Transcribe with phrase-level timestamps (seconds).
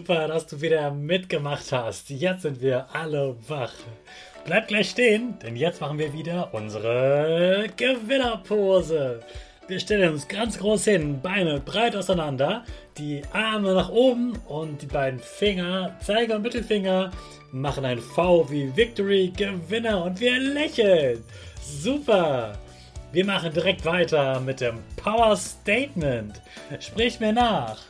[0.00, 2.08] Super, dass du wieder mitgemacht hast.
[2.08, 3.74] Jetzt sind wir alle wach.
[4.46, 9.20] Bleib gleich stehen, denn jetzt machen wir wieder unsere Gewinnerpose.
[9.68, 12.64] Wir stellen uns ganz groß hin, Beine breit auseinander,
[12.96, 17.10] die Arme nach oben und die beiden Finger, Zeiger und Mittelfinger,
[17.52, 21.22] machen ein V wie Victory, Gewinner und wir lächeln.
[21.62, 22.54] Super!
[23.12, 26.40] Wir machen direkt weiter mit dem Power Statement.
[26.78, 27.89] Sprich mir nach.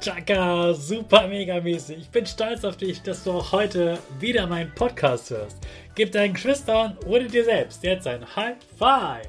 [0.00, 1.98] Chaka, super mega mäßig.
[1.98, 5.56] Ich bin stolz auf dich, dass du auch heute wieder meinen Podcast hörst.
[5.94, 9.28] Gib deinen Geschwistern oder dir selbst jetzt ein High Five.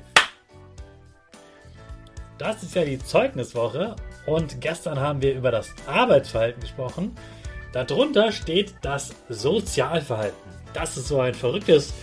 [2.40, 3.96] Das ist ja die Zeugniswoche
[4.26, 7.16] und gestern haben wir über das Arbeitsverhalten gesprochen.
[7.72, 10.38] Darunter steht das Sozialverhalten.
[10.74, 11.94] Das ist so ein verrücktes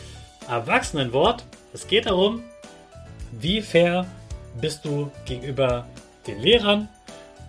[0.49, 1.45] Erwachsenenwort.
[1.73, 2.45] Es geht darum,
[3.33, 4.07] wie fair
[4.61, 5.87] bist du gegenüber
[6.27, 6.89] den Lehrern,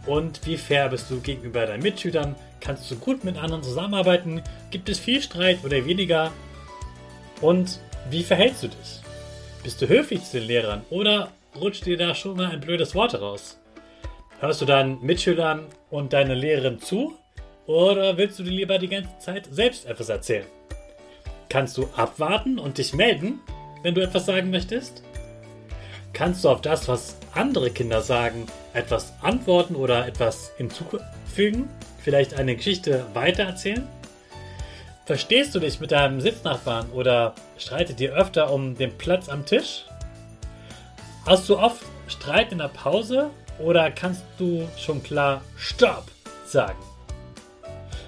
[0.08, 2.36] und wie fair bist du gegenüber deinen Mitschülern?
[2.62, 4.42] Kannst du gut mit anderen zusammenarbeiten?
[4.72, 6.32] Gibt es viel Streit oder weniger?
[7.42, 7.80] Und
[8.10, 9.02] wie verhältst du dich?
[9.64, 11.30] Bist du höflich zu den Lehrern oder
[11.60, 13.60] rutscht dir da schon mal ein blödes Wort raus?
[14.40, 17.18] Hörst du deinen Mitschülern und deiner Lehrerin zu?
[17.66, 20.46] Oder willst du dir lieber die ganze Zeit selbst etwas erzählen?
[21.50, 23.40] Kannst du abwarten und dich melden,
[23.84, 25.04] wenn du etwas sagen möchtest?
[26.14, 28.46] Kannst du auf das, was andere Kinder sagen,
[28.78, 31.70] etwas antworten oder etwas hinzufügen?
[32.04, 33.88] Vielleicht eine Geschichte weitererzählen?
[35.06, 39.86] Verstehst du dich mit deinem Sitznachbarn oder streitet ihr öfter um den Platz am Tisch?
[41.26, 43.30] Hast du oft Streit in der Pause
[43.60, 46.06] oder kannst du schon klar Stopp
[46.46, 46.78] sagen?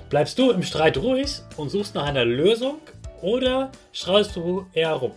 [0.09, 2.80] Bleibst du im Streit ruhig und suchst nach einer Lösung
[3.22, 5.12] oder schreist du eher rum?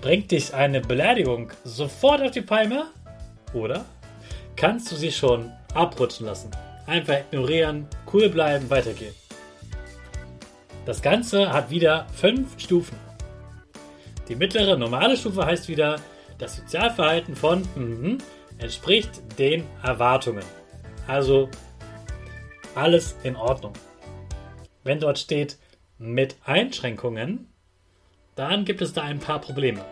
[0.00, 2.86] Bringt dich eine Beleidigung sofort auf die Palme?
[3.54, 3.84] Oder
[4.56, 6.50] kannst du sie schon abrutschen lassen?
[6.86, 9.14] Einfach ignorieren, cool bleiben, weitergehen.
[10.84, 12.98] Das Ganze hat wieder fünf Stufen.
[14.28, 16.00] Die mittlere normale Stufe heißt wieder,
[16.38, 18.18] das Sozialverhalten von mm,
[18.58, 20.44] entspricht den Erwartungen.
[21.06, 21.48] Also
[22.74, 23.72] alles in Ordnung.
[24.82, 25.58] Wenn dort steht
[25.98, 27.48] mit Einschränkungen,
[28.34, 29.84] dann gibt es da ein paar Probleme.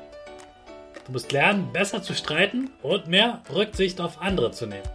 [1.06, 4.88] Du musst lernen, besser zu streiten und mehr Rücksicht auf andere zu nehmen.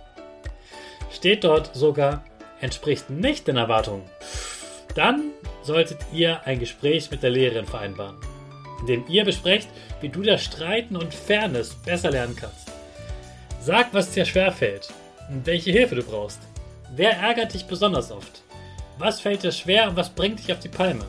[1.12, 2.24] Steht dort sogar,
[2.62, 4.04] entspricht nicht den Erwartungen,
[4.96, 5.32] dann
[5.62, 8.18] solltet ihr ein Gespräch mit der Lehrerin vereinbaren,
[8.82, 9.68] in dem ihr besprecht,
[10.02, 12.72] wie du das Streiten und Fairness besser lernen kannst.
[13.62, 14.90] Sag, was dir schwerfällt
[15.30, 16.40] und welche Hilfe du brauchst.
[16.96, 18.42] Wer ärgert dich besonders oft?
[18.98, 21.06] Was fällt dir schwer und was bringt dich auf die Palme?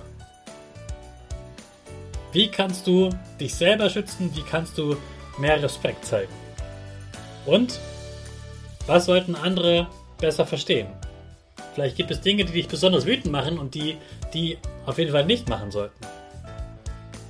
[2.32, 3.10] Wie kannst du
[3.40, 4.30] dich selber schützen?
[4.34, 4.96] Wie kannst du
[5.38, 6.32] mehr Respekt zeigen?
[7.46, 7.78] Und
[8.86, 9.86] was sollten andere
[10.18, 10.88] besser verstehen?
[11.74, 13.96] Vielleicht gibt es Dinge, die dich besonders wütend machen und die,
[14.34, 15.98] die auf jeden Fall nicht machen sollten.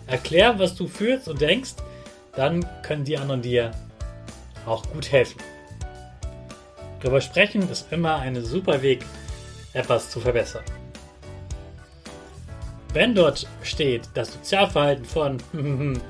[0.07, 1.75] Erklär, was du fühlst und denkst,
[2.35, 3.73] dann können die anderen dir
[4.67, 5.41] auch gut helfen.
[7.01, 9.05] Darüber sprechen ist immer ein super Weg,
[9.73, 10.65] etwas zu verbessern.
[12.93, 15.39] Wenn dort steht, das Sozialverhalten von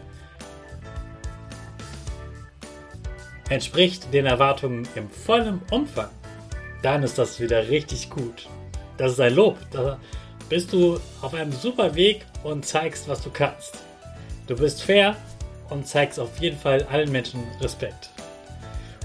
[3.48, 6.10] entspricht den Erwartungen im vollen Umfang,
[6.82, 8.48] dann ist das wieder richtig gut.
[8.96, 9.58] Das ist ein Lob.
[9.70, 9.98] Da
[10.48, 13.78] bist du auf einem super Weg und zeigst, was du kannst.
[14.46, 15.16] Du bist fair
[15.70, 18.10] und zeigst auf jeden Fall allen Menschen Respekt.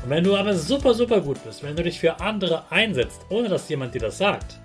[0.03, 3.49] Und wenn du aber super, super gut bist, wenn du dich für andere einsetzt, ohne
[3.49, 4.59] dass jemand dir das sagt,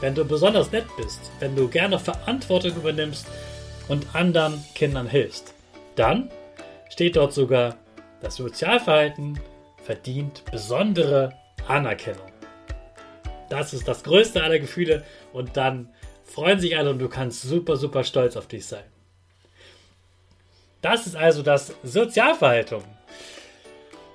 [0.00, 3.26] wenn du besonders nett bist, wenn du gerne Verantwortung übernimmst
[3.88, 5.54] und anderen Kindern hilfst,
[5.96, 6.30] dann
[6.88, 7.76] steht dort sogar,
[8.20, 9.40] das Sozialverhalten
[9.82, 11.32] verdient besondere
[11.66, 12.30] Anerkennung.
[13.48, 15.88] Das ist das größte aller Gefühle und dann
[16.24, 18.84] freuen sich alle und du kannst super, super stolz auf dich sein.
[20.82, 22.82] Das ist also das Sozialverhalten.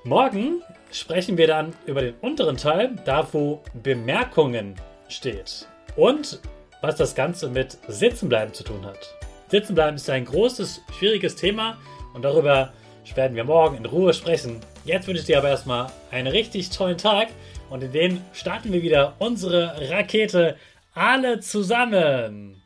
[0.03, 0.61] Morgen
[0.91, 4.75] sprechen wir dann über den unteren Teil, da wo Bemerkungen
[5.09, 5.67] steht.
[5.95, 6.39] Und
[6.81, 9.15] was das Ganze mit Sitzenbleiben zu tun hat.
[9.49, 11.77] Sitzenbleiben ist ein großes, schwieriges Thema
[12.13, 12.73] und darüber
[13.13, 14.59] werden wir morgen in Ruhe sprechen.
[14.83, 17.29] Jetzt wünsche ich dir aber erstmal einen richtig tollen Tag
[17.69, 20.57] und in dem starten wir wieder unsere Rakete
[20.93, 22.61] alle zusammen.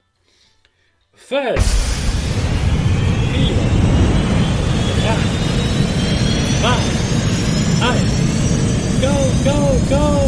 [1.14, 1.62] Fünf,
[3.31, 3.56] vier,
[5.04, 5.18] drei,
[6.62, 6.78] zwei,
[7.88, 8.12] eins,
[9.02, 10.19] go, go, go!